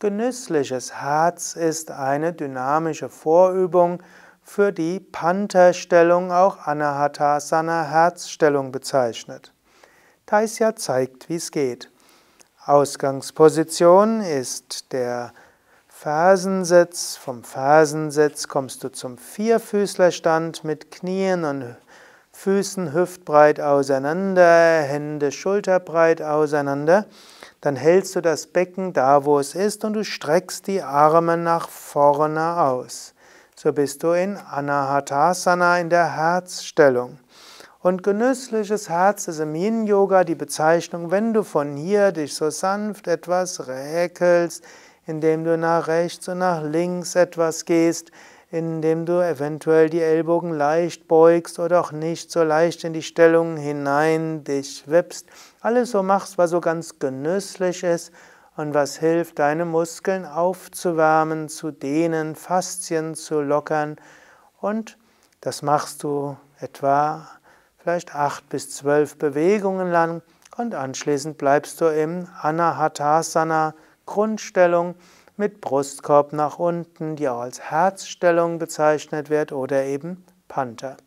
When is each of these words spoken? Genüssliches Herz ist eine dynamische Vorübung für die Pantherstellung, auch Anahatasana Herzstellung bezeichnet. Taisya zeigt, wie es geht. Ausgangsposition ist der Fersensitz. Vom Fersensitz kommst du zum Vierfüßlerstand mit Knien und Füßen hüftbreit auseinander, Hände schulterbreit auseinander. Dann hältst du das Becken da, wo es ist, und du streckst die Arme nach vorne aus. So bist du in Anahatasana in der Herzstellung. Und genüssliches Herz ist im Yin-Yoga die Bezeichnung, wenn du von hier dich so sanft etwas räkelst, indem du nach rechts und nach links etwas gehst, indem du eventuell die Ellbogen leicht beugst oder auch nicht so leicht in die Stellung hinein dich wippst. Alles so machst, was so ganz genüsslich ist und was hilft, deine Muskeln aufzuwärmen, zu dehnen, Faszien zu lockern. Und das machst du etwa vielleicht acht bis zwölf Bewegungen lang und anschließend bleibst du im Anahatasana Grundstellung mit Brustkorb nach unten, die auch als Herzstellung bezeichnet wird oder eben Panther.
Genüssliches 0.00 0.94
Herz 0.94 1.56
ist 1.56 1.90
eine 1.90 2.32
dynamische 2.32 3.08
Vorübung 3.08 4.00
für 4.44 4.72
die 4.72 5.00
Pantherstellung, 5.00 6.30
auch 6.30 6.68
Anahatasana 6.68 7.82
Herzstellung 7.82 8.70
bezeichnet. 8.70 9.52
Taisya 10.24 10.76
zeigt, 10.76 11.28
wie 11.28 11.34
es 11.34 11.50
geht. 11.50 11.90
Ausgangsposition 12.64 14.20
ist 14.20 14.92
der 14.92 15.32
Fersensitz. 15.88 17.16
Vom 17.16 17.42
Fersensitz 17.42 18.46
kommst 18.46 18.84
du 18.84 18.92
zum 18.92 19.18
Vierfüßlerstand 19.18 20.62
mit 20.62 20.92
Knien 20.92 21.44
und 21.44 21.76
Füßen 22.38 22.92
hüftbreit 22.92 23.58
auseinander, 23.58 24.82
Hände 24.82 25.32
schulterbreit 25.32 26.22
auseinander. 26.22 27.06
Dann 27.60 27.74
hältst 27.74 28.14
du 28.14 28.20
das 28.20 28.46
Becken 28.46 28.92
da, 28.92 29.24
wo 29.24 29.40
es 29.40 29.56
ist, 29.56 29.84
und 29.84 29.94
du 29.94 30.04
streckst 30.04 30.68
die 30.68 30.80
Arme 30.80 31.36
nach 31.36 31.68
vorne 31.68 32.60
aus. 32.60 33.12
So 33.56 33.72
bist 33.72 34.04
du 34.04 34.12
in 34.12 34.36
Anahatasana 34.36 35.80
in 35.80 35.90
der 35.90 36.14
Herzstellung. 36.14 37.18
Und 37.80 38.04
genüssliches 38.04 38.88
Herz 38.88 39.26
ist 39.26 39.40
im 39.40 39.56
Yin-Yoga 39.56 40.22
die 40.22 40.36
Bezeichnung, 40.36 41.10
wenn 41.10 41.34
du 41.34 41.42
von 41.42 41.74
hier 41.74 42.12
dich 42.12 42.36
so 42.36 42.50
sanft 42.50 43.08
etwas 43.08 43.66
räkelst, 43.66 44.62
indem 45.06 45.42
du 45.42 45.58
nach 45.58 45.88
rechts 45.88 46.28
und 46.28 46.38
nach 46.38 46.62
links 46.62 47.16
etwas 47.16 47.64
gehst, 47.64 48.12
indem 48.50 49.04
du 49.04 49.20
eventuell 49.20 49.90
die 49.90 50.00
Ellbogen 50.00 50.52
leicht 50.52 51.06
beugst 51.06 51.58
oder 51.58 51.80
auch 51.80 51.92
nicht 51.92 52.30
so 52.30 52.42
leicht 52.42 52.84
in 52.84 52.94
die 52.94 53.02
Stellung 53.02 53.56
hinein 53.56 54.42
dich 54.44 54.84
wippst. 54.86 55.26
Alles 55.60 55.90
so 55.90 56.02
machst, 56.02 56.38
was 56.38 56.50
so 56.50 56.60
ganz 56.60 56.98
genüsslich 56.98 57.82
ist 57.82 58.10
und 58.56 58.72
was 58.72 58.96
hilft, 58.96 59.38
deine 59.38 59.66
Muskeln 59.66 60.24
aufzuwärmen, 60.24 61.48
zu 61.48 61.70
dehnen, 61.70 62.34
Faszien 62.36 63.14
zu 63.14 63.40
lockern. 63.40 63.96
Und 64.60 64.96
das 65.42 65.62
machst 65.62 66.02
du 66.02 66.36
etwa 66.58 67.28
vielleicht 67.76 68.14
acht 68.14 68.48
bis 68.48 68.70
zwölf 68.70 69.18
Bewegungen 69.18 69.90
lang 69.90 70.22
und 70.56 70.74
anschließend 70.74 71.38
bleibst 71.38 71.80
du 71.80 71.86
im 71.86 72.26
Anahatasana 72.40 73.74
Grundstellung 74.06 74.94
mit 75.38 75.62
Brustkorb 75.62 76.32
nach 76.34 76.58
unten, 76.58 77.16
die 77.16 77.28
auch 77.28 77.40
als 77.40 77.60
Herzstellung 77.70 78.58
bezeichnet 78.58 79.30
wird 79.30 79.52
oder 79.52 79.84
eben 79.84 80.24
Panther. 80.48 80.98